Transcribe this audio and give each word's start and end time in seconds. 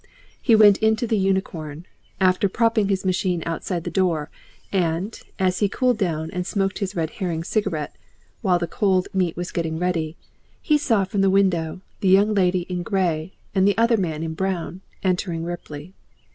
He 0.41 0.55
went 0.55 0.79
into 0.79 1.05
the 1.05 1.15
Unicorn, 1.15 1.85
after 2.19 2.49
propping 2.49 2.87
his 2.89 3.05
machine 3.05 3.43
outside 3.45 3.83
the 3.83 3.91
door, 3.91 4.31
and, 4.71 5.21
as 5.37 5.59
he 5.59 5.69
cooled 5.69 5.99
down 5.99 6.31
and 6.31 6.43
smoked 6.47 6.79
his 6.79 6.95
Red 6.95 7.11
Herring 7.21 7.43
cigarette 7.43 7.95
while 8.41 8.57
the 8.57 8.65
cold 8.65 9.09
meat 9.13 9.37
was 9.37 9.51
getting 9.51 9.77
ready, 9.77 10.17
he 10.59 10.79
saw 10.79 11.03
from 11.03 11.21
the 11.21 11.29
window 11.29 11.81
the 11.99 12.09
Young 12.09 12.33
Lady 12.33 12.61
in 12.61 12.81
Grey 12.81 13.33
and 13.53 13.67
the 13.67 13.77
other 13.77 13.95
man 13.95 14.23
in 14.23 14.33
brown, 14.33 14.81
entering 15.03 15.43
Ripley. 15.43 15.93